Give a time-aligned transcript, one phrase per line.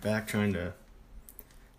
[0.00, 0.72] Back trying to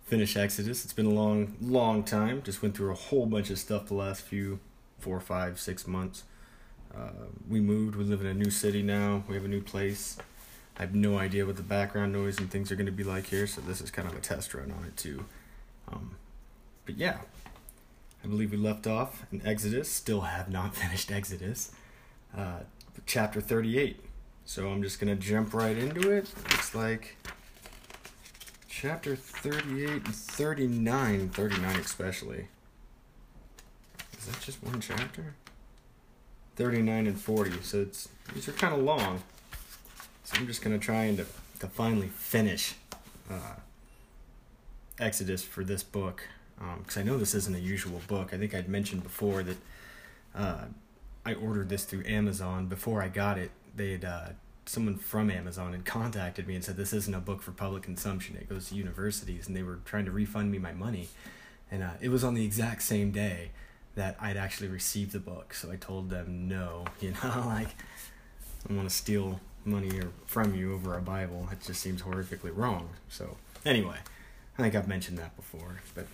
[0.05, 0.83] finish Exodus.
[0.83, 2.43] It's been a long, long time.
[2.43, 4.59] Just went through a whole bunch of stuff the last few
[4.99, 6.23] four, five, six months.
[6.95, 7.95] Uh, we moved.
[7.95, 9.23] We live in a new city now.
[9.27, 10.17] We have a new place.
[10.77, 13.27] I have no idea what the background noise and things are going to be like
[13.27, 15.25] here, so this is kind of a test run on it too.
[15.91, 16.15] Um,
[16.85, 17.19] but yeah,
[18.23, 19.89] I believe we left off in Exodus.
[19.89, 21.71] Still have not finished Exodus.
[22.35, 22.59] Uh,
[23.05, 24.03] chapter 38.
[24.45, 26.29] So I'm just going to jump right into it.
[26.49, 27.15] Looks like
[28.71, 32.47] chapter 38 and 39, 39 especially.
[34.17, 35.35] Is that just one chapter?
[36.55, 37.61] 39 and 40.
[37.63, 39.21] So it's these are kind of long.
[40.23, 41.25] So I'm just going to try and to,
[41.59, 42.75] to finally finish
[43.29, 43.55] uh,
[44.99, 46.23] Exodus for this book.
[46.77, 48.33] Because um, I know this isn't a usual book.
[48.33, 49.57] I think I'd mentioned before that
[50.33, 50.65] uh,
[51.25, 52.67] I ordered this through Amazon.
[52.67, 54.29] Before I got it, they had uh,
[54.65, 58.37] someone from Amazon had contacted me and said this isn't a book for public consumption.
[58.37, 61.09] It goes to universities, and they were trying to refund me my money.
[61.71, 63.51] And uh, it was on the exact same day
[63.95, 65.53] that I'd actually received the book.
[65.53, 66.85] So I told them no.
[67.01, 67.69] You know, like
[68.69, 71.47] I want to steal money from you over a Bible.
[71.51, 72.89] It just seems horrifically wrong.
[73.09, 73.97] So anyway,
[74.57, 76.07] I think I've mentioned that before, but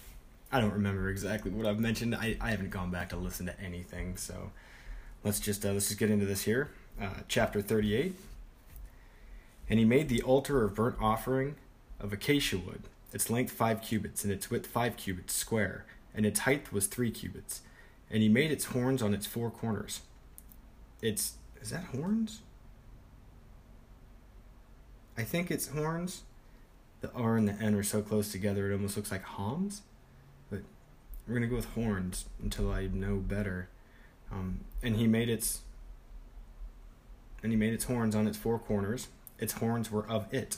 [0.51, 2.15] I don't remember exactly what I've mentioned.
[2.15, 4.17] I, I haven't gone back to listen to anything.
[4.17, 4.51] So
[5.23, 6.69] let's just uh, let's just get into this here.
[7.01, 8.15] Uh, chapter thirty eight.
[9.69, 11.55] And he made the altar of burnt offering
[11.99, 16.41] of acacia wood, its length five cubits, and its width five cubits square, and its
[16.41, 17.61] height was three cubits.
[18.09, 20.01] And he made its horns on its four corners.
[21.01, 22.41] It's is that horns?
[25.17, 26.23] I think it's horns.
[27.01, 29.81] The R and the N are so close together it almost looks like homs.
[30.49, 30.61] But
[31.27, 33.69] we're gonna go with horns until I know better.
[34.31, 35.61] Um, and he made its
[37.43, 39.07] and he made its horns on its four corners
[39.39, 40.57] its horns were of it,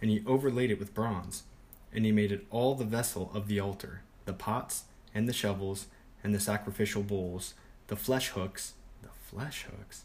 [0.00, 1.44] and he overlaid it with bronze.
[1.92, 4.84] And he made it all the vessel of the altar, the pots,
[5.14, 5.86] and the shovels,
[6.22, 7.54] and the sacrificial bowls,
[7.86, 10.04] the flesh hooks, the flesh hooks,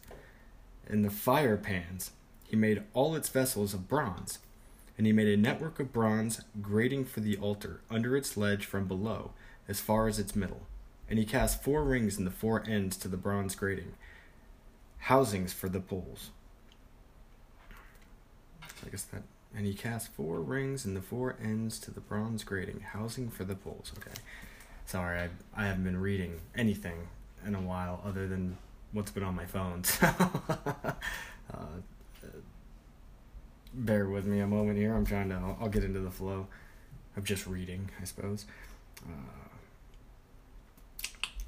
[0.87, 2.11] and the fire pans.
[2.47, 4.39] He made all its vessels of bronze.
[4.97, 8.87] And he made a network of bronze grating for the altar under its ledge from
[8.87, 9.31] below,
[9.67, 10.67] as far as its middle.
[11.09, 13.93] And he cast four rings in the four ends to the bronze grating,
[14.99, 16.29] housings for the poles.
[18.91, 19.23] Guess that.
[19.55, 23.43] And he cast four rings in the four ends to the bronze grating, housing for
[23.43, 23.91] the poles.
[23.97, 24.15] Okay.
[24.85, 27.07] Sorry, I, I haven't been reading anything
[27.45, 28.57] in a while other than
[28.91, 29.83] what's been on my phone.
[31.51, 32.27] So, uh,
[33.73, 34.95] bear with me a moment here.
[34.95, 36.47] I'm trying to, I'll, I'll, get into the flow
[37.17, 38.45] of just reading, I suppose.
[39.05, 39.49] Uh,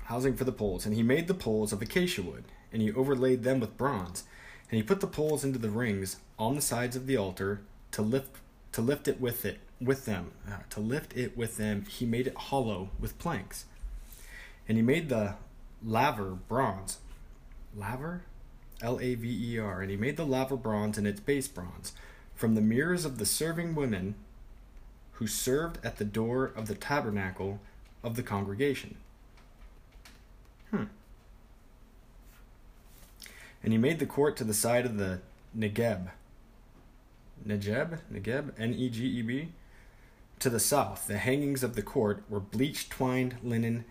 [0.05, 0.85] housing for the poles.
[0.85, 4.23] And he made the poles of acacia wood, and he overlaid them with bronze.
[4.69, 7.61] And he put the poles into the rings on the sides of the altar
[7.91, 8.37] to lift
[8.71, 11.85] to lift it with it with them uh, to lift it with them.
[11.85, 13.65] He made it hollow with planks.
[14.67, 15.35] And he made the
[15.83, 16.99] laver bronze.
[17.75, 18.23] Laver?
[18.81, 21.93] L-a-v-e-r and he made the laver bronze and its base bronze
[22.35, 24.15] from the mirrors of the serving women
[25.13, 27.59] who served at the door of the tabernacle
[28.03, 28.95] of the congregation.
[30.71, 30.85] Hmm.
[33.61, 35.21] And he made the court to the side of the
[35.57, 36.09] negeb
[37.45, 39.49] Negeb, Negeb, N E G E B.
[40.39, 43.85] To the south, the hangings of the court were bleached twined linen,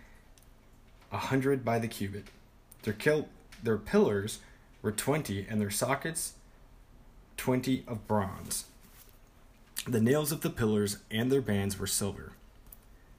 [1.11, 2.27] a hundred by the cubit.
[2.83, 3.29] Their, kil-
[3.63, 4.41] their pillars
[4.83, 6.35] were twenty, and their sockets
[7.37, 8.65] twenty of bronze.
[9.87, 12.33] The nails of the pillars and their bands were silver.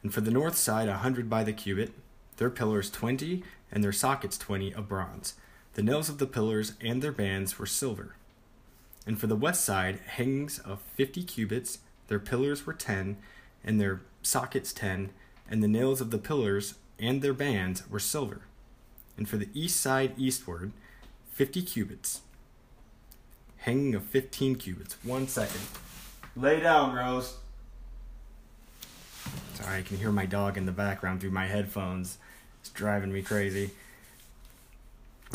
[0.02, 1.94] And for the north side, a hundred by the cubit,
[2.38, 5.36] their pillars twenty, and their sockets twenty of bronze.
[5.74, 8.16] The nails of the pillars and their bands were silver.
[9.06, 13.18] And for the west side, hangings of 50 cubits, their pillars were 10,
[13.64, 15.10] and their sockets 10,
[15.50, 18.42] and the nails of the pillars and their bands were silver.
[19.18, 20.72] And for the east side eastward,
[21.34, 22.22] 50 cubits,
[23.58, 24.98] hanging of 15 cubits.
[25.04, 25.62] One second.
[26.36, 27.38] Lay down, Rose.
[29.56, 32.18] Sorry, I can hear my dog in the background through my headphones.
[32.62, 33.72] It's driving me crazy.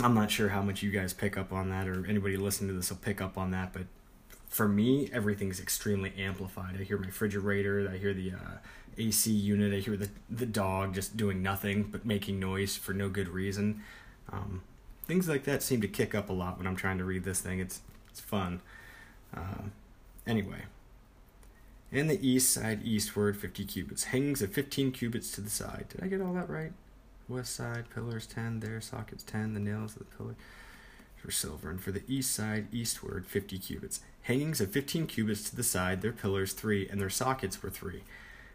[0.00, 2.74] I'm not sure how much you guys pick up on that or anybody listening to
[2.74, 3.82] this will pick up on that, but
[4.48, 6.76] for me, everything's extremely amplified.
[6.80, 8.58] I hear my refrigerator, I hear the uh,
[8.96, 13.08] AC unit, I hear the, the dog just doing nothing but making noise for no
[13.08, 13.82] good reason.
[14.32, 14.62] Um,
[15.06, 17.40] things like that seem to kick up a lot when I'm trying to read this
[17.40, 17.58] thing.
[17.58, 17.80] It's,
[18.10, 18.60] it's fun.
[19.36, 19.64] Uh,
[20.26, 20.62] anyway.
[21.90, 24.04] In the east side, eastward, 50 cubits.
[24.04, 25.86] Hangs of 15 cubits to the side.
[25.88, 26.72] Did I get all that right?
[27.28, 30.36] West side, pillars 10, there, sockets 10, the nails of the pillar.
[31.16, 34.00] for silver, and for the east side eastward fifty cubits.
[34.22, 38.02] Hangings of fifteen cubits to the side, their pillars three, and their sockets were three.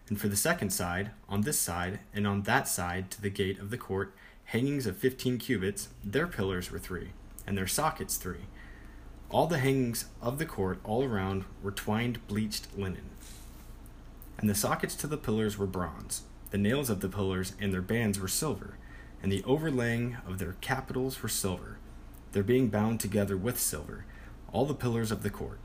[0.07, 3.59] And for the second side, on this side, and on that side to the gate
[3.59, 4.13] of the court,
[4.45, 7.09] hangings of fifteen cubits, their pillars were three,
[7.45, 8.45] and their sockets three.
[9.29, 13.09] All the hangings of the court all around were twined bleached linen.
[14.37, 16.23] And the sockets to the pillars were bronze.
[16.53, 18.77] The nails of the pillars and their bands were silver,
[19.23, 21.79] and the overlaying of their capitals were silver,
[22.31, 24.05] their being bound together with silver,
[24.51, 25.57] all the pillars of the court.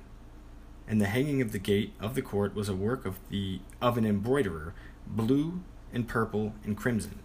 [0.88, 3.98] And the hanging of the gate of the court was a work of the of
[3.98, 4.72] an embroiderer,
[5.06, 5.60] blue
[5.92, 7.18] and purple and crimson.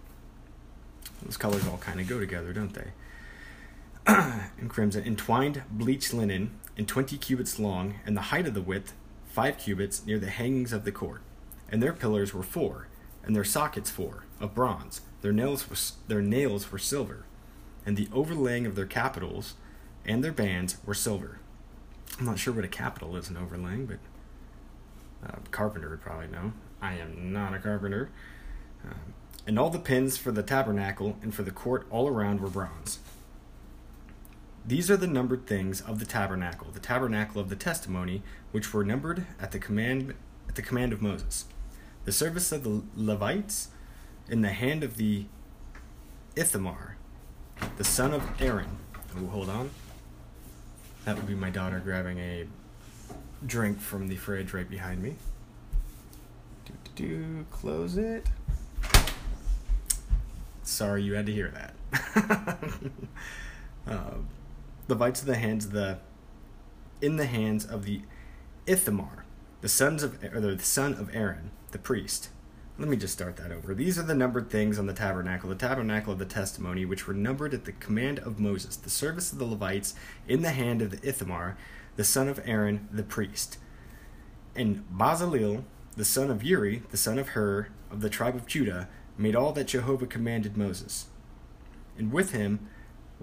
[1.22, 2.92] Those colors all kind of go together, don't they?
[4.06, 8.92] and crimson, entwined bleached linen, and twenty cubits long, and the height of the width
[9.24, 11.22] five cubits near the hangings of the court.
[11.70, 12.88] And their pillars were four,
[13.24, 15.00] and their sockets four, of bronze.
[15.22, 15.76] Their nails were,
[16.08, 17.24] their nails were silver,
[17.86, 19.54] and the overlaying of their capitals
[20.04, 21.38] and their bands were silver.
[22.18, 23.98] I'm not sure what a capital is an overlaying, but
[25.24, 26.52] a carpenter would probably know.
[26.80, 28.10] I am not a carpenter.
[28.84, 29.14] Um,
[29.46, 32.98] and all the pins for the tabernacle and for the court all around were bronze.
[34.66, 38.84] These are the numbered things of the tabernacle, the tabernacle of the testimony, which were
[38.84, 40.14] numbered at the command
[40.48, 41.46] at the command of Moses.
[42.04, 43.68] The service of the Levites
[44.28, 45.24] in the hand of the
[46.36, 46.96] Ithamar,
[47.76, 48.78] the son of Aaron.
[49.16, 49.70] Oh, hold on.
[51.04, 52.46] That would be my daughter grabbing a
[53.46, 55.16] drink from the fridge right behind me.
[56.64, 57.46] Do do do.
[57.50, 58.26] Close it.
[60.62, 61.74] Sorry you had to hear that.
[63.86, 64.10] uh,
[64.86, 65.98] the Levites of the hands of the
[67.00, 68.00] in the hands of the
[68.66, 69.24] Ithamar,
[69.60, 72.30] the sons of or the son of Aaron, the priest.
[72.78, 73.74] Let me just start that over.
[73.74, 77.12] These are the numbered things on the tabernacle, the tabernacle of the testimony, which were
[77.12, 79.94] numbered at the command of Moses, the service of the Levites
[80.26, 81.58] in the hand of the Ithamar,
[81.96, 83.58] the son of Aaron, the priest.
[84.56, 85.64] And Bezalel,
[85.96, 88.88] the son of Uri, the son of Hur, of the tribe of Judah,
[89.18, 91.06] made all that Jehovah commanded Moses.
[91.98, 92.68] And with him,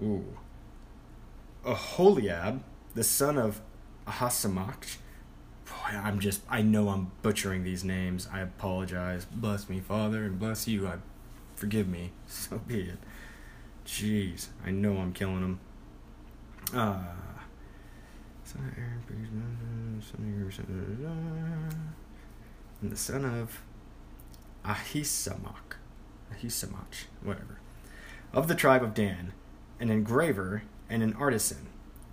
[0.02, 0.36] ooh,
[1.64, 2.62] Aholiab,
[2.94, 3.62] the son of
[4.06, 4.98] Ahisamach.
[5.86, 8.28] I'm just, I know I'm butchering these names.
[8.32, 9.24] I apologize.
[9.24, 10.86] Bless me, Father, and bless you.
[10.86, 10.96] I
[11.62, 12.10] Forgive me.
[12.26, 12.98] So be it.
[13.86, 15.60] Jeez, I know I'm killing them.
[16.74, 17.02] Uh,
[22.80, 23.62] and the son of
[24.64, 25.76] Ahisamach.
[26.32, 27.60] Ahisamach, whatever.
[28.32, 29.32] Of the tribe of Dan,
[29.78, 31.66] an engraver and an artisan,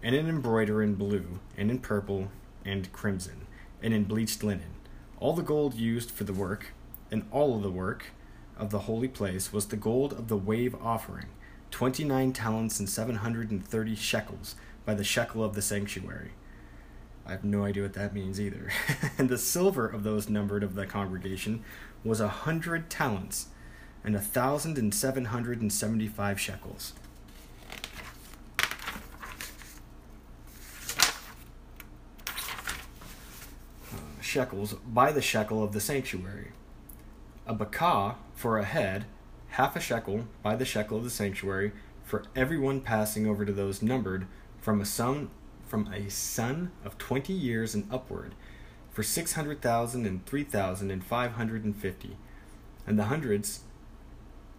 [0.04, 2.30] and an embroiderer in blue, and in purple,
[2.64, 3.48] and crimson,
[3.82, 4.74] and in bleached linen.
[5.20, 6.74] All the gold used for the work,
[7.12, 8.06] and all of the work
[8.58, 11.28] of the holy place was the gold of the wave offering,
[11.72, 14.56] twenty nine talents and seven hundred and thirty shekels
[14.86, 16.32] by the shekel of the sanctuary.
[17.26, 18.72] I have no idea what that means either.
[19.18, 21.64] and the silver of those numbered of the congregation
[22.04, 23.48] was a hundred talents,
[24.04, 26.94] and a thousand and seven hundred and seventy five shekels.
[34.30, 36.52] Shekels by the shekel of the sanctuary.
[37.48, 39.06] A bekah for a head,
[39.48, 41.72] half a shekel by the shekel of the sanctuary,
[42.04, 44.28] for everyone passing over to those numbered
[44.60, 45.32] from a son
[45.66, 48.36] from a son of twenty years and upward,
[48.92, 52.16] for six hundred thousand and three thousand and five hundred and fifty,
[52.86, 53.62] and the hundreds,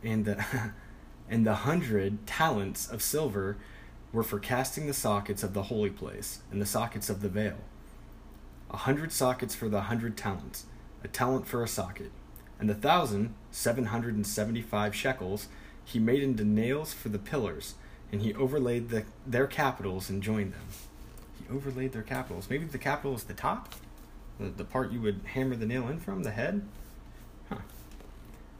[0.02, 0.44] and the
[1.30, 3.56] and the hundred talents of silver
[4.12, 7.58] were for casting the sockets of the holy place and the sockets of the veil
[8.70, 10.66] a hundred sockets for the hundred talents,
[11.02, 12.12] a talent for a socket,
[12.58, 15.48] and the thousand seven hundred and seventy-five shekels
[15.84, 17.74] he made into nails for the pillars,
[18.12, 20.66] and he overlaid the, their capitals and joined them.
[21.38, 22.48] He overlaid their capitals.
[22.48, 23.74] Maybe the capital is the top,
[24.38, 26.62] the, the part you would hammer the nail in from, the head.
[27.48, 27.56] Huh.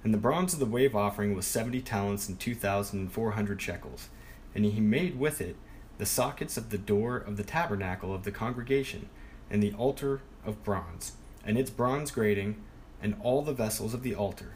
[0.02, 3.32] And the bronze of the wave offering was seventy talents and two thousand and four
[3.32, 4.08] hundred shekels,
[4.54, 5.56] and he made with it
[5.98, 9.08] the sockets of the door of the tabernacle of the congregation
[9.50, 11.12] and the altar of bronze,
[11.44, 12.56] and its bronze grating,
[13.02, 14.54] and all the vessels of the altar,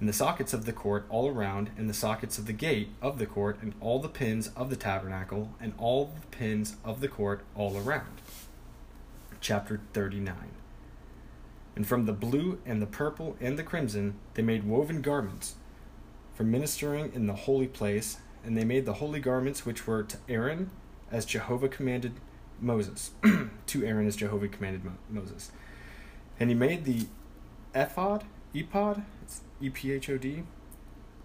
[0.00, 3.18] and the sockets of the court all around, and the sockets of the gate of
[3.18, 7.08] the court, and all the pins of the tabernacle, and all the pins of the
[7.08, 8.20] court all around.
[9.40, 10.34] Chapter 39.
[11.76, 15.54] And from the blue and the purple and the crimson they made woven garments
[16.34, 20.18] for ministering in the holy place, and they made the holy garments which were to
[20.28, 20.70] Aaron,
[21.10, 22.12] as Jehovah commanded
[22.60, 23.12] Moses,
[23.66, 25.50] to Aaron as Jehovah commanded Mo- Moses.
[26.38, 27.06] And he made the
[27.74, 30.44] ephod, ephod, it's E P H O D.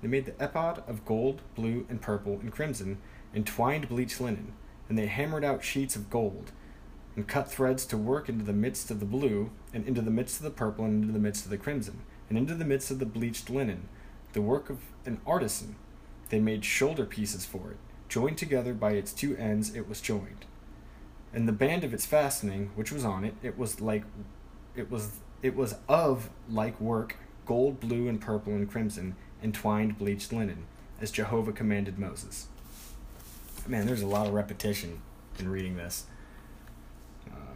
[0.02, 3.00] They made the ephod of gold, blue, and purple and crimson,
[3.34, 4.54] and twined bleached linen,
[4.88, 6.52] and they hammered out sheets of gold,
[7.16, 10.38] and cut threads to work into the midst of the blue, and into the midst
[10.38, 13.00] of the purple, and into the midst of the crimson, and into the midst of
[13.00, 13.90] the bleached linen,
[14.34, 15.76] the work of an artisan.
[16.30, 20.46] They made shoulder pieces for it, joined together by its two ends, it was joined.
[21.34, 24.04] And the band of its fastening, which was on it, it was like,
[24.76, 29.98] it was it was of like work, gold, blue, and purple and crimson, and twined
[29.98, 30.66] bleached linen,
[31.00, 32.48] as Jehovah commanded Moses.
[33.68, 35.02] Man, there's a lot of repetition
[35.38, 36.06] in reading this.
[37.30, 37.54] Uh,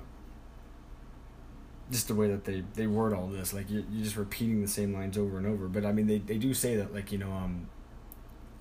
[1.92, 4.68] just the way that they, they word all this, like you're, you're just repeating the
[4.68, 5.68] same lines over and over.
[5.68, 7.68] But I mean, they, they do say that, like, you know, um,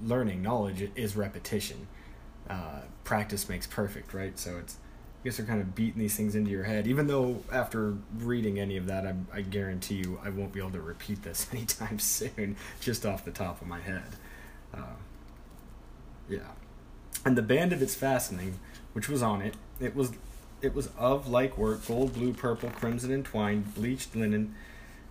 [0.01, 1.87] learning knowledge is repetition.
[2.49, 4.39] Uh, practice makes perfect, right?
[4.39, 4.79] So it's
[5.23, 6.89] I guess they're kind of beating these things into your head.
[6.89, 10.73] Even though after reading any of that, I, I guarantee you I won't be able
[10.73, 14.03] to repeat this anytime soon, just off the top of my head.
[14.75, 14.97] Uh,
[16.29, 16.49] yeah,
[17.25, 18.59] and the band of its fastening,
[18.95, 20.11] which was on it, it was
[20.61, 24.57] it was of like work, gold, blue, purple, crimson, and twine, bleached linen,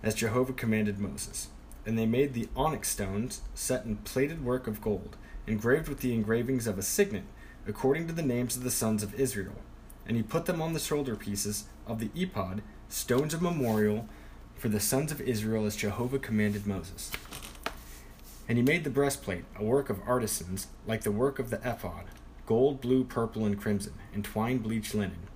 [0.04, 1.48] as Jehovah commanded Moses.
[1.86, 5.16] And they made the onyx stones set in plated work of gold,
[5.48, 7.24] engraved with the engravings of a signet,
[7.66, 9.56] according to the names of the sons of Israel
[10.08, 14.08] and he put them on the shoulder pieces of the ephod, stones of memorial
[14.56, 17.12] for the sons of Israel as Jehovah commanded Moses.
[18.48, 22.06] And he made the breastplate, a work of artisans, like the work of the ephod,
[22.46, 25.28] gold, blue, purple, and crimson, and twined bleached linen.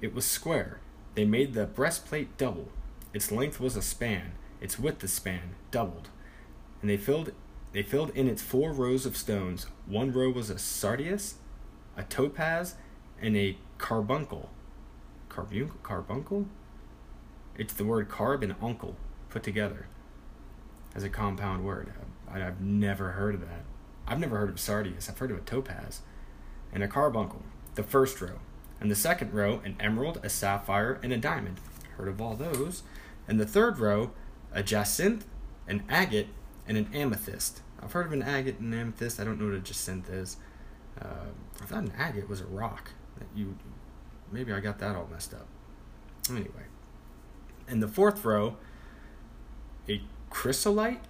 [0.00, 0.80] It was square.
[1.14, 2.68] They made the breastplate double.
[3.12, 6.08] Its length was a span, its width a span, doubled.
[6.80, 7.32] And they filled
[7.72, 9.66] they filled in its four rows of stones.
[9.86, 11.34] One row was a sardius,
[11.96, 12.76] a topaz,
[13.20, 14.50] and a carbuncle.
[15.28, 15.76] Carbuncle?
[15.82, 16.46] Carbuncle?
[17.56, 18.96] It's the word carb and uncle
[19.30, 19.86] put together
[20.94, 21.92] as a compound word.
[22.30, 23.64] I, have never heard of that.
[24.06, 25.08] I've never heard of sardius.
[25.08, 26.00] I've heard of a topaz.
[26.72, 27.42] And a carbuncle,
[27.74, 28.40] the first row.
[28.80, 31.58] And the second row, an emerald, a sapphire, and a diamond.
[31.96, 32.82] Heard of all those.
[33.26, 34.12] And the third row,
[34.52, 35.26] a jacinth,
[35.66, 36.28] an agate,
[36.66, 37.60] and an amethyst.
[37.82, 39.18] I've heard of an agate and an amethyst.
[39.18, 40.36] I don't know what a jacinth is.
[41.00, 42.92] Uh, I thought an agate was a rock
[43.34, 43.56] you
[44.30, 45.46] maybe I got that all messed up.
[46.30, 46.66] Anyway,
[47.66, 48.56] in the fourth row,
[49.88, 51.00] a chrysolite,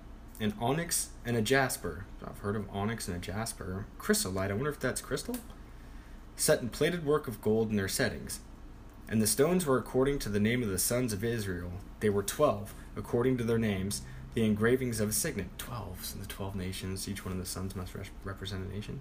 [0.41, 2.07] an onyx, and a jasper.
[2.25, 3.87] I've heard of onyx and a jasper.
[3.99, 5.37] Chrysolite, I wonder if that's crystal?
[6.37, 8.41] Set in plated work of gold in their settings.
[9.09, 11.73] And the stones were according to the name of the sons of Israel.
[11.99, 14.03] They were twelve, according to their names,
[14.35, 15.49] the engravings of a signet.
[15.59, 19.01] Twelve, so the twelve nations, each one of the sons must represent a nation.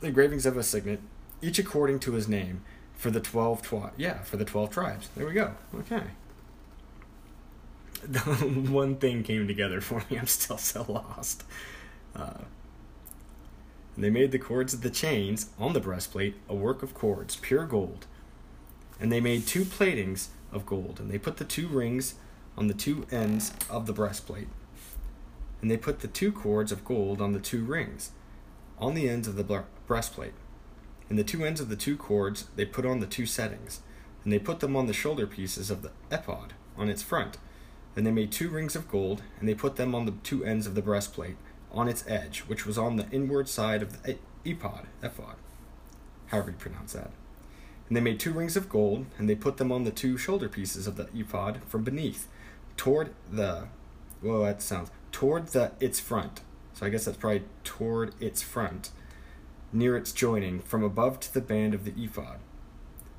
[0.00, 1.00] The engravings of a signet,
[1.42, 2.62] each according to his name,
[2.96, 5.08] for the 12 twi- yeah, for the 12 tribes.
[5.14, 5.52] There we go.
[5.74, 6.02] Okay.
[8.70, 10.18] One thing came together for me.
[10.18, 11.44] I'm still so lost.
[12.14, 12.44] Uh,
[13.98, 17.64] they made the cords of the chains on the breastplate a work of cords, pure
[17.66, 18.06] gold.
[19.00, 22.14] And they made two platings of gold, and they put the two rings
[22.56, 24.48] on the two ends of the breastplate.
[25.60, 28.12] And they put the two cords of gold on the two rings,
[28.78, 30.32] on the ends of the breastplate.
[31.08, 33.80] In the two ends of the two cords, they put on the two settings,
[34.24, 37.38] and they put them on the shoulder pieces of the epod on its front.
[37.94, 40.66] Then they made two rings of gold, and they put them on the two ends
[40.66, 41.36] of the breastplate,
[41.70, 45.36] on its edge, which was on the inward side of the epod, ephod,
[46.26, 47.10] however you pronounce that.
[47.88, 50.48] And they made two rings of gold, and they put them on the two shoulder
[50.48, 52.26] pieces of the ephod from beneath,
[52.76, 53.68] toward the,
[54.22, 56.40] well, that sounds, toward the its front.
[56.74, 58.90] So I guess that's probably toward its front
[59.72, 62.38] near its joining, from above to the band of the ephod.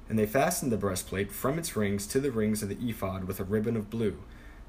[0.10, 3.40] And they fastened the breastplate from its rings to the rings of the ephod with
[3.40, 4.18] a ribbon of blue,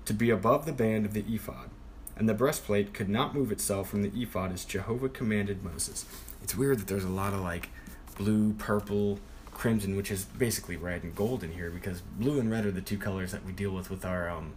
[0.05, 1.71] to be above the band of the ephod.
[2.17, 6.05] And the breastplate could not move itself from the ephod as Jehovah commanded Moses.
[6.43, 7.69] It's weird that there's a lot of like
[8.17, 9.21] blue, purple,
[9.53, 12.81] crimson, which is basically red and gold in here because blue and red are the
[12.81, 14.55] two colors that we deal with with our um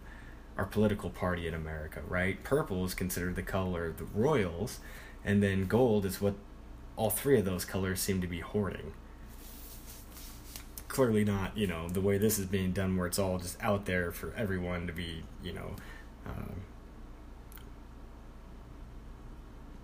[0.58, 2.44] our political party in America, right?
[2.44, 4.80] Purple is considered the color of the royals,
[5.24, 6.36] and then gold is what
[7.02, 8.94] all three of those colors seem to be hoarding.
[10.88, 13.86] Clearly not, you know, the way this is being done, where it's all just out
[13.86, 15.76] there for everyone to be, you know.
[16.28, 16.58] Um,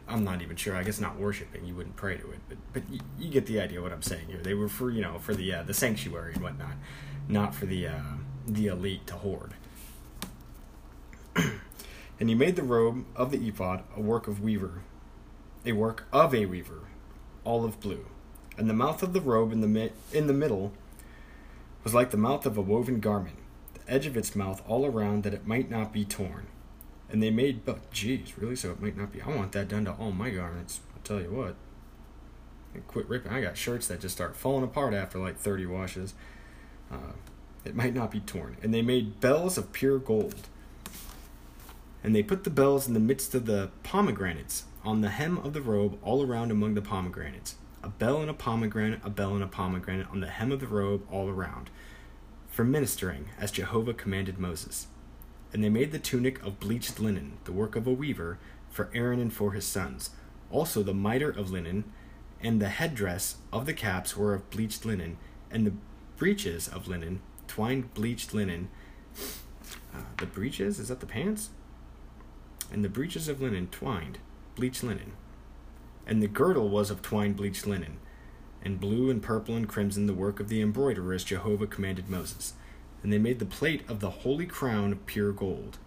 [0.07, 0.75] I'm not even sure.
[0.75, 1.65] I guess not worshiping.
[1.65, 4.27] You wouldn't pray to it, but but you, you get the idea what I'm saying
[4.27, 4.39] here.
[4.43, 6.75] They were for you know for the uh, the sanctuary and whatnot,
[7.27, 8.13] not for the uh,
[8.45, 9.55] the elite to hoard.
[11.35, 14.83] and he made the robe of the ephod a work of weaver,
[15.65, 16.83] a work of a weaver,
[17.47, 18.05] olive blue,
[18.57, 20.73] and the mouth of the robe in the, mi- in the middle
[21.83, 23.37] was like the mouth of a woven garment,
[23.73, 26.47] the edge of its mouth all around that it might not be torn.
[27.09, 28.57] And they made, but geez, really?
[28.57, 29.21] So it might not be.
[29.21, 30.81] I want that done to all my garments.
[30.93, 31.55] I'll tell you what.
[32.87, 33.31] quit ripping.
[33.31, 36.13] I got shirts that just start falling apart after like 30 washes.
[36.91, 37.13] Uh,
[37.63, 38.57] it might not be torn.
[38.61, 40.49] And they made bells of pure gold.
[42.03, 45.51] And they put the bells in the midst of the pomegranates, on the hem of
[45.51, 47.55] the robe, all around among the pomegranates.
[47.83, 50.67] A bell and a pomegranate, a bell and a pomegranate, on the hem of the
[50.67, 51.69] robe, all around.
[52.47, 54.87] For ministering, as Jehovah commanded Moses.
[55.51, 58.39] And they made the tunic of bleached linen, the work of a weaver,
[58.69, 60.11] for Aaron and for his sons.
[60.51, 61.83] Also the mitre of linen,
[62.39, 65.17] and the headdress of the caps were of bleached linen,
[65.51, 65.73] and the
[66.15, 68.69] breeches of linen, twined bleached linen.
[69.93, 70.79] Uh, the breeches?
[70.79, 71.49] Is that the pants?
[72.71, 74.19] And the breeches of linen twined,
[74.57, 75.13] bleached linen.
[76.05, 77.99] And the girdle was of twined bleached linen,
[78.61, 82.53] and blue and purple and crimson the work of the embroiderer as Jehovah commanded Moses.
[83.03, 85.77] And they made the plate of the holy crown of pure gold.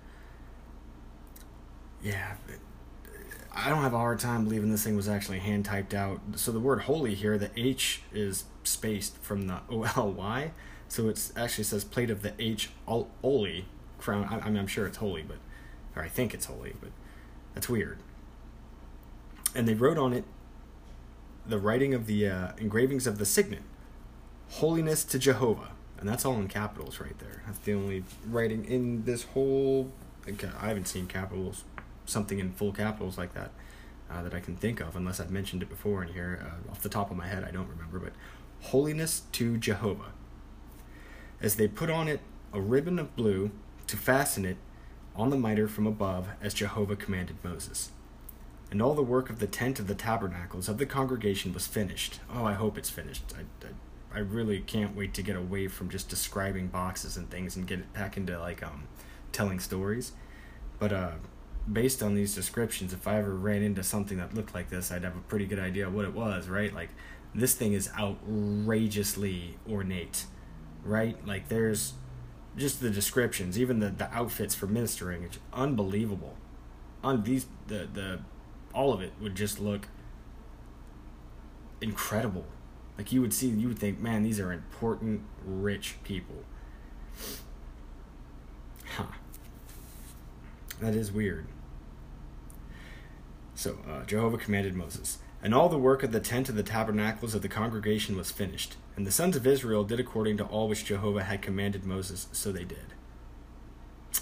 [2.02, 2.36] Yeah,
[3.52, 6.20] I don't have a hard time believing this thing was actually hand typed out.
[6.36, 10.52] So the word holy here, the H is spaced from the O L Y.
[10.88, 13.66] So it actually says plate of the H holy
[13.98, 14.24] crown.
[14.30, 15.38] I, I mean, I'm sure it's holy, but,
[15.96, 16.90] or I think it's holy, but
[17.54, 17.98] that's weird.
[19.54, 20.24] And they wrote on it
[21.46, 23.62] the writing of the uh, engravings of the signet,
[24.50, 25.72] holiness to Jehovah.
[25.98, 27.42] And that's all in capitals right there.
[27.46, 29.92] That's the only writing in this whole.
[30.26, 31.64] I haven't seen capitals
[32.06, 33.50] something in full capitals like that
[34.10, 36.44] uh, that I can think of, unless I've mentioned it before in here.
[36.44, 38.12] Uh, off the top of my head, I don't remember, but
[38.60, 40.12] holiness to Jehovah.
[41.40, 42.20] As they put on it
[42.52, 43.50] a ribbon of blue
[43.86, 44.56] to fasten it
[45.14, 47.90] on the mitre from above, as Jehovah commanded Moses.
[48.70, 52.20] And all the work of the tent of the tabernacles of the congregation was finished.
[52.32, 53.24] Oh, I hope it's finished.
[53.36, 57.56] I, I, I really can't wait to get away from just describing boxes and things
[57.56, 58.84] and get it back into like um
[59.32, 60.12] telling stories.
[60.78, 61.12] But uh
[61.70, 65.04] based on these descriptions, if I ever ran into something that looked like this, I'd
[65.04, 66.74] have a pretty good idea what it was, right?
[66.74, 66.90] Like,
[67.34, 70.24] this thing is outrageously ornate,
[70.84, 71.16] right?
[71.26, 71.94] Like, there's
[72.56, 76.36] just the descriptions, even the, the outfits for ministering, it's unbelievable.
[77.04, 78.20] On these, the, the,
[78.74, 79.88] all of it would just look
[81.80, 82.44] incredible.
[82.98, 86.44] Like, you would see, you would think, man, these are important, rich people.
[88.96, 89.04] Huh.
[90.80, 91.46] That is weird.
[93.54, 97.34] So uh, Jehovah commanded Moses, and all the work of the tent of the tabernacles
[97.34, 98.76] of the congregation was finished.
[98.96, 102.52] And the sons of Israel did according to all which Jehovah had commanded Moses, so
[102.52, 102.94] they did.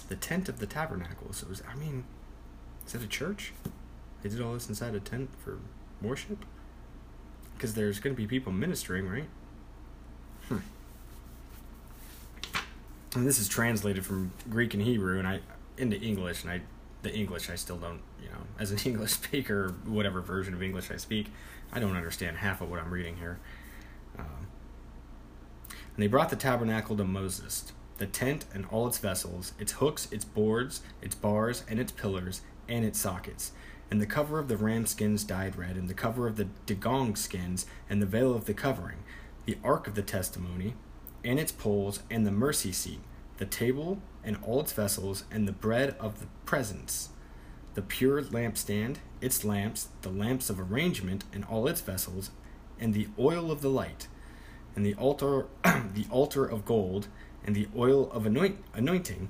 [0.09, 1.41] The tent of the tabernacles.
[1.41, 2.03] It was, I mean,
[2.85, 3.53] is that a church?
[4.21, 5.59] They did all this inside a tent for
[6.01, 6.45] worship?
[7.55, 9.29] Because there's going to be people ministering, right?
[10.47, 10.57] Hmm.
[13.15, 15.39] And this is translated from Greek and Hebrew, and I
[15.77, 16.61] into English, and I
[17.01, 20.91] the English I still don't, you know, as an English speaker, whatever version of English
[20.91, 21.31] I speak,
[21.71, 23.39] I don't understand half of what I'm reading here.
[24.17, 24.47] Um,
[25.95, 30.07] and they brought the tabernacle to Moses, the tent and all its vessels, its hooks,
[30.11, 33.51] its boards, its bars, and its pillars, and its sockets,
[33.91, 37.15] and the cover of the ram skins dyed red, and the cover of the dugong
[37.15, 38.99] skins, and the veil of the covering,
[39.45, 40.75] the ark of the testimony,
[41.23, 42.99] and its poles, and the mercy seat,
[43.37, 47.09] the table and all its vessels, and the bread of the presence,
[47.73, 52.31] the pure lampstand, its lamps, the lamps of arrangement, and all its vessels,
[52.79, 54.07] and the oil of the light,
[54.75, 57.07] and the altar, the altar of gold,
[57.43, 59.29] and the oil of anoint, anointing,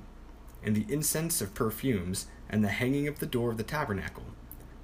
[0.62, 4.24] and the incense of perfumes, and the hanging of the door of the tabernacle,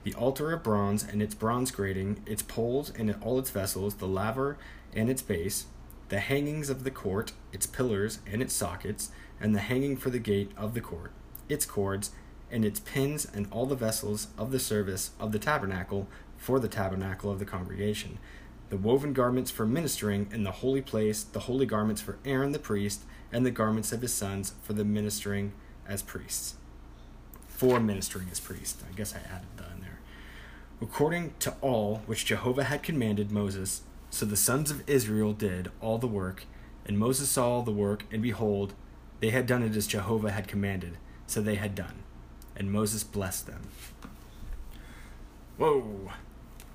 [0.07, 4.07] the altar of bronze and its bronze grating, its poles and all its vessels, the
[4.07, 4.57] laver
[4.95, 5.66] and its base,
[6.11, 10.21] the hangings of the court, its pillars and its sockets, and the hanging for the
[10.21, 11.11] gate of the court,
[11.49, 12.12] its cords,
[12.53, 16.69] and its pins, and all the vessels of the service of the tabernacle for the
[16.69, 18.19] tabernacle of the congregation,
[18.69, 22.61] the woven garments for ministering in the holy place, the holy garments for Aaron the
[22.61, 25.53] priest, and the garments of his sons for the ministering
[25.88, 26.55] as priests.
[27.49, 28.85] For ministering as priests.
[28.88, 29.76] I guess I added that.
[30.81, 35.99] According to all which Jehovah had commanded Moses, so the sons of Israel did all
[35.99, 36.45] the work,
[36.85, 38.75] and Moses saw the work, and behold,
[39.21, 42.03] they had done it as Jehovah had commanded, so they had done.
[42.55, 43.62] And Moses blessed them.
[45.57, 46.12] Whoa!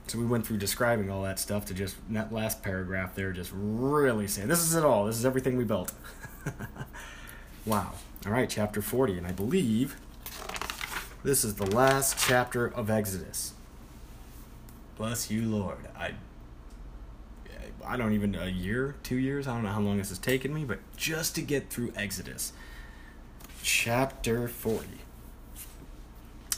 [0.07, 3.51] So we went through describing all that stuff to just, that last paragraph there, just
[3.53, 5.05] really say, this is it all.
[5.05, 5.93] This is everything we built.
[7.65, 7.93] wow.
[8.25, 9.19] All right, chapter 40.
[9.19, 9.95] And I believe
[11.23, 13.53] this is the last chapter of Exodus.
[15.01, 15.87] Bless you, Lord.
[15.97, 16.11] I
[17.83, 19.47] I don't even a year, two years.
[19.47, 22.53] I don't know how long this has taken me, but just to get through Exodus,
[23.63, 24.99] chapter forty.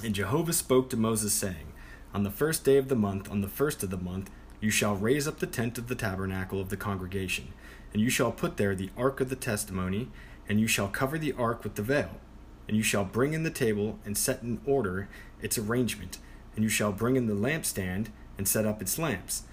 [0.04, 1.72] And Jehovah spoke to Moses, saying,
[2.14, 4.30] On the first day of the month, on the first of the month,
[4.60, 7.54] you shall raise up the tent of the tabernacle of the congregation,
[7.94, 10.10] and you shall put there the ark of the testimony,
[10.50, 12.20] and you shall cover the ark with the veil.
[12.68, 15.08] And you shall bring in the table and set in order
[15.42, 16.18] its arrangement,
[16.58, 19.44] and you shall bring in the lampstand and set up its lamps.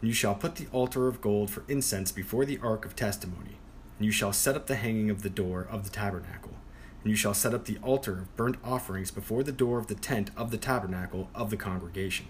[0.00, 3.58] And you shall put the altar of gold for incense before the ark of testimony.
[3.98, 6.54] And you shall set up the hanging of the door of the tabernacle.
[7.02, 9.94] And you shall set up the altar of burnt offerings before the door of the
[9.94, 12.26] tent of the tabernacle of the congregation.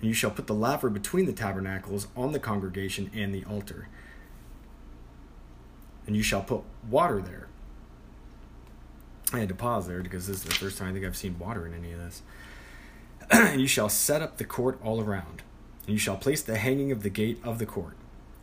[0.00, 3.88] And you shall put the laver between the tabernacles on the congregation and the altar.
[6.06, 7.48] And you shall put water there.
[9.32, 11.38] I had to pause there because this is the first time I think I've seen
[11.38, 12.22] water in any of this.
[13.30, 15.42] And you shall set up the court all around.
[15.86, 17.96] And you shall place the hanging of the gate of the court.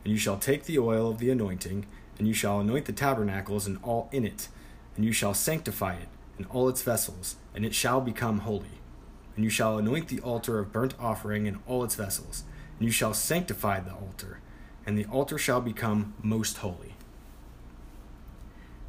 [0.03, 1.85] And you shall take the oil of the anointing,
[2.17, 4.47] and you shall anoint the tabernacles and all in it.
[4.95, 8.79] And you shall sanctify it and all its vessels, and it shall become holy.
[9.35, 12.43] And you shall anoint the altar of burnt offering and all its vessels.
[12.79, 14.39] And you shall sanctify the altar,
[14.85, 16.95] and the altar shall become most holy.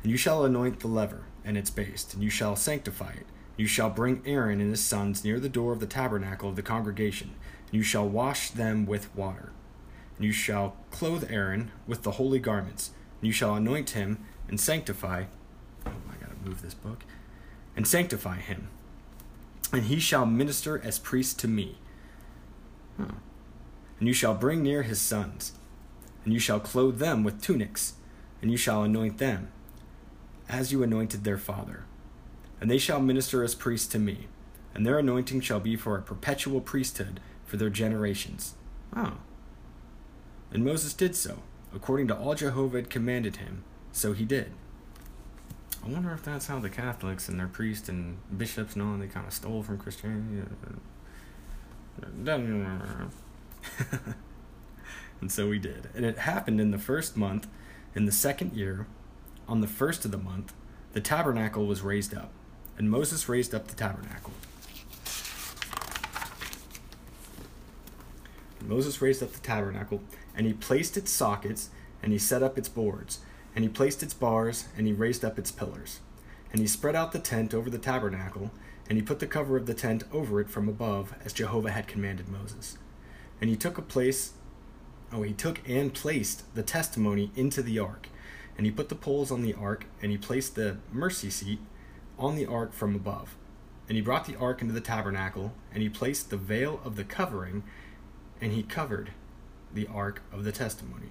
[0.02, 3.26] And you shall anoint the lever and its base, and you shall sanctify it.
[3.56, 6.62] You shall bring Aaron and his sons near the door of the tabernacle of the
[6.62, 7.34] congregation,
[7.66, 9.52] and you shall wash them with water.
[10.16, 14.58] And you shall clothe Aaron with the holy garments, and you shall anoint him and
[14.58, 15.24] sanctify.
[15.86, 17.04] Oh, I gotta move this book.
[17.76, 18.68] And sanctify him.
[19.72, 21.78] And he shall minister as priest to me.
[22.98, 23.06] Huh.
[23.98, 25.52] And you shall bring near his sons,
[26.24, 27.94] and you shall clothe them with tunics,
[28.40, 29.48] and you shall anoint them,
[30.48, 31.84] as you anointed their father
[32.62, 34.28] and they shall minister as priests to me,
[34.72, 38.54] and their anointing shall be for a perpetual priesthood for their generations.
[38.94, 39.14] Oh.
[40.52, 41.42] And Moses did so,
[41.74, 44.52] according to all Jehovah had commanded him, so he did.
[45.84, 49.26] I wonder if that's how the Catholics and their priests and bishops know they kind
[49.26, 50.48] of stole from Christianity.
[55.20, 55.88] and so we did.
[55.96, 57.48] And it happened in the first month,
[57.96, 58.86] in the second year,
[59.48, 60.54] on the first of the month,
[60.92, 62.30] the tabernacle was raised up
[62.78, 64.32] and Moses raised up the tabernacle.
[68.60, 70.00] And Moses raised up the tabernacle,
[70.36, 71.70] and he placed its sockets,
[72.02, 73.20] and he set up its boards,
[73.54, 76.00] and he placed its bars, and he raised up its pillars.
[76.50, 78.50] And he spread out the tent over the tabernacle,
[78.88, 81.86] and he put the cover of the tent over it from above, as Jehovah had
[81.86, 82.78] commanded Moses.
[83.40, 84.32] And he took a place,
[85.12, 88.08] oh, he took and placed the testimony into the ark.
[88.56, 91.58] And he put the poles on the ark, and he placed the mercy seat
[92.18, 93.36] on the ark from above.
[93.88, 97.04] And he brought the ark into the tabernacle, and he placed the veil of the
[97.04, 97.62] covering,
[98.40, 99.10] and he covered
[99.72, 101.08] the ark of the testimony.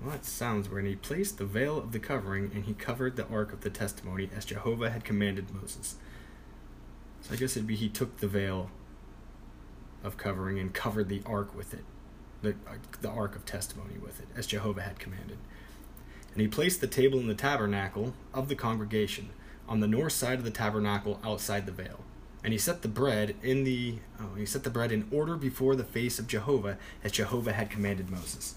[0.00, 0.84] Well, that sounds weird.
[0.84, 3.70] And he placed the veil of the covering, and he covered the ark of the
[3.70, 5.96] testimony, as Jehovah had commanded Moses.
[7.22, 8.70] So I guess it'd be he took the veil
[10.02, 11.84] of covering and covered the ark with it,
[12.42, 15.38] the, uh, the ark of testimony with it, as Jehovah had commanded.
[16.32, 19.30] And he placed the table in the tabernacle of the congregation
[19.68, 22.00] on the north side of the tabernacle outside the veil.
[22.42, 25.74] And he set the bread in the oh, he set the bread in order before
[25.74, 28.54] the face of Jehovah, as Jehovah had commanded Moses.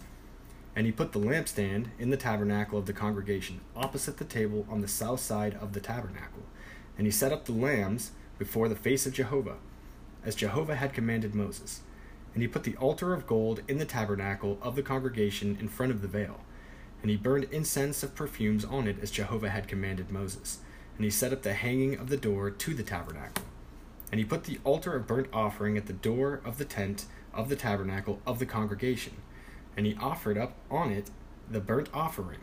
[0.75, 4.81] And he put the lampstand in the tabernacle of the congregation, opposite the table on
[4.81, 6.43] the south side of the tabernacle.
[6.97, 9.55] And he set up the lambs before the face of Jehovah,
[10.23, 11.81] as Jehovah had commanded Moses.
[12.33, 15.91] And he put the altar of gold in the tabernacle of the congregation in front
[15.91, 16.41] of the veil.
[17.01, 20.59] And he burned incense of perfumes on it, as Jehovah had commanded Moses
[20.97, 23.43] and he set up the hanging of the door to the tabernacle.
[24.12, 27.49] And he put the altar of burnt offering at the door of the tent of
[27.49, 29.13] the tabernacle of the congregation.
[29.75, 31.12] And he offered up on it
[31.49, 32.39] the burnt offering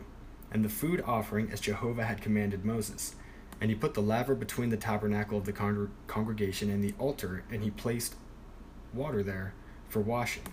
[0.51, 3.15] and the food offering as Jehovah had commanded Moses.
[3.59, 7.43] And he put the laver between the tabernacle of the con- congregation and the altar,
[7.51, 8.15] and he placed
[8.93, 9.53] water there
[9.89, 10.43] for washing.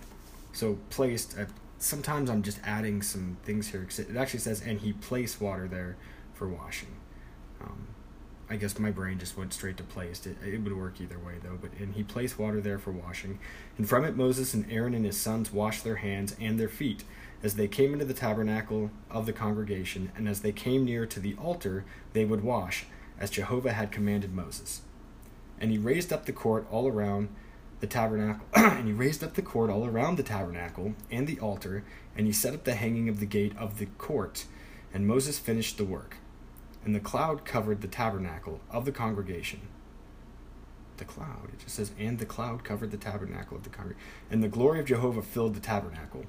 [0.51, 1.37] So placed.
[1.37, 1.45] Uh,
[1.79, 3.87] sometimes I'm just adding some things here.
[3.97, 5.95] It actually says, and he placed water there
[6.33, 6.89] for washing.
[7.61, 7.87] Um,
[8.53, 10.27] I guess my brain just went straight to placed.
[10.27, 11.57] It, it would work either way though.
[11.59, 13.39] But and he placed water there for washing,
[13.79, 17.03] and from it Moses and Aaron and his sons washed their hands and their feet
[17.41, 21.19] as they came into the tabernacle of the congregation, and as they came near to
[21.19, 22.85] the altar, they would wash,
[23.19, 24.81] as Jehovah had commanded Moses.
[25.59, 27.29] And he raised up the court all around
[27.79, 31.83] the tabernacle, and he raised up the court all around the tabernacle and the altar,
[32.15, 34.45] and he set up the hanging of the gate of the court.
[34.93, 36.17] And Moses finished the work
[36.85, 39.61] and the cloud covered the tabernacle of the congregation.
[40.97, 44.05] The cloud, it just says, and the cloud covered the tabernacle of the congregation.
[44.29, 46.25] And the glory of Jehovah filled the tabernacle.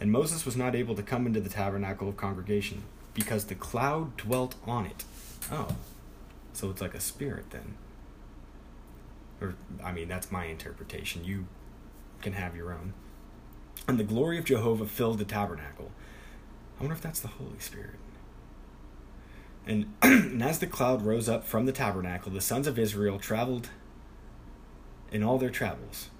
[0.00, 2.82] And Moses was not able to come into the tabernacle of congregation
[3.14, 5.04] because the cloud dwelt on it.
[5.52, 5.76] Oh,
[6.52, 7.74] so it's like a spirit then.
[9.40, 11.24] Or, I mean, that's my interpretation.
[11.24, 11.46] You
[12.20, 12.94] can have your own.
[13.88, 15.90] and the glory of Jehovah filled the tabernacle.
[16.78, 17.96] I wonder if that's the Holy Spirit.
[19.66, 23.70] And, and as the cloud rose up from the tabernacle, the sons of Israel traveled
[25.10, 26.10] in all their travels.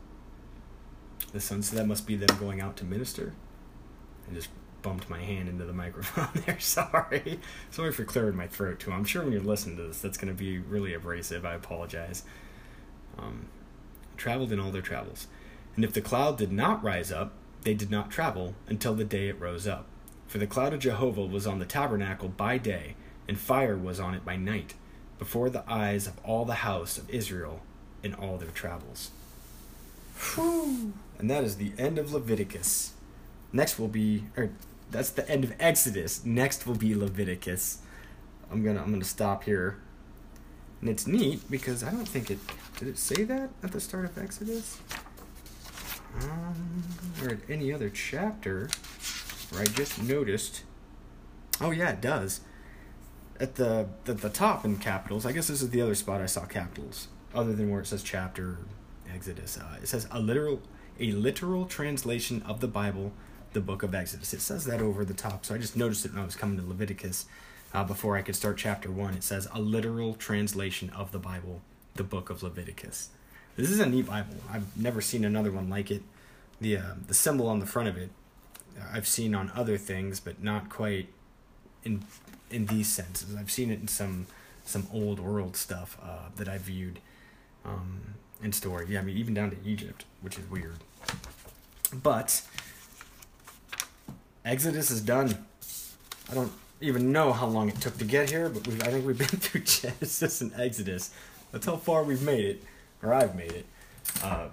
[1.32, 3.34] The sons, so that must be them going out to minister.
[4.28, 4.48] I just
[4.82, 6.58] bumped my hand into the microphone there.
[6.60, 7.40] Sorry.
[7.70, 8.92] Sorry for clearing my throat, too.
[8.92, 11.44] I'm sure when you're listening to this, that's going to be really abrasive.
[11.44, 12.24] I apologize.
[13.18, 13.48] Um,
[14.16, 15.26] traveled in all their travels.
[15.76, 19.28] And if the cloud did not rise up, they did not travel until the day
[19.28, 19.86] it rose up.
[20.26, 22.94] For the cloud of Jehovah was on the tabernacle by day,
[23.30, 24.74] and fire was on it by night,
[25.16, 27.60] before the eyes of all the house of Israel
[28.02, 29.12] in all their travels.
[30.34, 30.92] Whew.
[31.16, 32.94] And that is the end of Leviticus.
[33.52, 34.50] Next will be, or
[34.90, 36.24] that's the end of Exodus.
[36.24, 37.78] Next will be Leviticus.
[38.50, 39.76] I'm gonna I'm gonna stop here.
[40.80, 42.38] And it's neat because I don't think it
[42.78, 44.80] did it say that at the start of Exodus?
[46.20, 46.82] Um,
[47.22, 48.68] or at any other chapter
[49.52, 50.64] where I just noticed.
[51.60, 52.40] Oh yeah, it does.
[53.40, 55.24] At the at the top in capitals.
[55.24, 58.02] I guess this is the other spot I saw capitals, other than where it says
[58.02, 58.58] chapter
[59.12, 59.56] Exodus.
[59.56, 60.60] Uh, it says a literal
[60.98, 63.12] a literal translation of the Bible,
[63.54, 64.34] the book of Exodus.
[64.34, 66.58] It says that over the top, so I just noticed it when I was coming
[66.58, 67.24] to Leviticus.
[67.72, 71.62] Uh, before I could start chapter one, it says a literal translation of the Bible,
[71.94, 73.08] the book of Leviticus.
[73.56, 74.34] This is a neat Bible.
[74.52, 76.02] I've never seen another one like it.
[76.60, 78.10] The uh, the symbol on the front of it,
[78.78, 81.08] uh, I've seen on other things, but not quite
[81.84, 82.04] in
[82.50, 83.34] in these senses.
[83.36, 84.26] I've seen it in some
[84.64, 87.00] some old world stuff uh, that I viewed
[87.64, 88.00] um,
[88.42, 88.86] in story.
[88.88, 90.78] Yeah, I mean even down to Egypt, which is weird.
[92.02, 92.42] But
[94.44, 95.46] Exodus is done.
[96.30, 99.06] I don't even know how long it took to get here, but we've, I think
[99.06, 101.10] we've been through Genesis and Exodus.
[101.52, 102.64] That's how far we've made it,
[103.02, 103.66] or I've made it,
[104.22, 104.48] uh,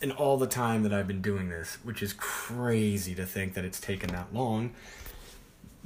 [0.00, 3.64] in all the time that I've been doing this, which is crazy to think that
[3.64, 4.70] it's taken that long.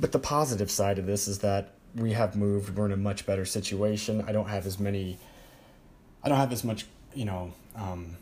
[0.02, 2.76] But the positive side of this is that we have moved.
[2.76, 4.24] We're in a much better situation.
[4.26, 5.16] I don't have as many.
[6.24, 8.16] I don't have as much, you know, um,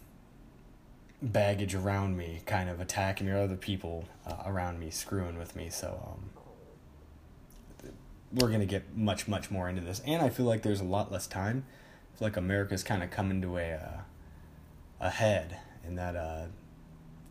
[1.22, 5.70] baggage around me, kind of attacking or other people uh, around me screwing with me.
[5.70, 6.18] So
[7.82, 7.90] um,
[8.30, 11.10] we're gonna get much, much more into this, and I feel like there's a lot
[11.10, 11.64] less time.
[12.14, 14.00] I feel like America's kind of coming to a uh,
[15.00, 16.44] ahead, and that uh,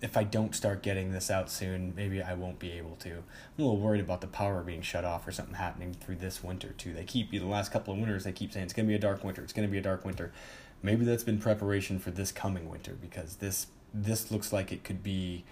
[0.02, 3.10] if I don't start getting this out soon, maybe I won't be able to.
[3.10, 3.24] I'm
[3.58, 6.70] a little worried about the power being shut off or something happening through this winter
[6.70, 6.94] too.
[6.94, 9.24] They keep the last couple of winters they keep saying it's gonna be a dark
[9.24, 9.42] winter.
[9.44, 10.32] It's gonna be a dark winter.
[10.82, 15.04] Maybe that's been preparation for this coming winter because this this looks like it could
[15.04, 15.44] be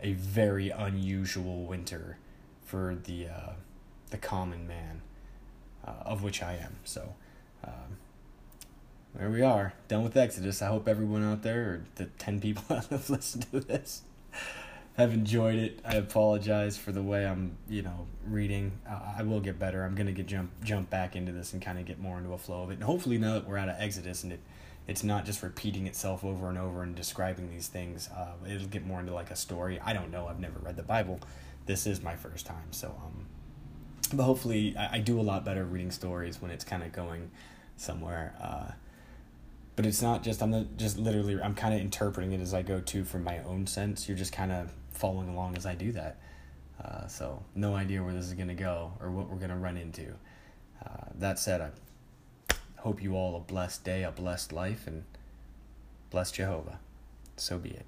[0.00, 2.18] a very unusual winter
[2.64, 3.52] for the uh,
[4.10, 5.02] the common man,
[5.84, 6.76] uh, of which I am.
[6.84, 7.14] So.
[7.64, 7.98] Um,
[9.14, 10.62] there we are, done with Exodus.
[10.62, 14.02] I hope everyone out there, or the 10 people that have listened to this,
[14.96, 15.80] have enjoyed it.
[15.84, 18.72] I apologize for the way I'm, you know, reading.
[18.88, 19.84] Uh, I will get better.
[19.84, 22.38] I'm gonna get jump jump back into this and kind of get more into a
[22.38, 22.74] flow of it.
[22.74, 24.40] And hopefully, now that we're out of Exodus and it,
[24.86, 28.84] it's not just repeating itself over and over and describing these things, uh, it'll get
[28.84, 29.80] more into like a story.
[29.84, 30.26] I don't know.
[30.26, 31.20] I've never read the Bible.
[31.66, 33.26] This is my first time, so um,
[34.12, 37.30] but hopefully, I, I do a lot better reading stories when it's kind of going
[37.76, 38.34] somewhere.
[38.42, 38.72] Uh,
[39.80, 42.60] but it's not just I'm not just literally I'm kind of interpreting it as I
[42.60, 44.06] go to from my own sense.
[44.06, 46.18] You're just kind of following along as I do that.
[46.84, 50.12] Uh, so no idea where this is gonna go or what we're gonna run into.
[50.84, 55.04] Uh, that said, I hope you all a blessed day, a blessed life, and
[56.10, 56.78] bless Jehovah.
[57.38, 57.86] So be it.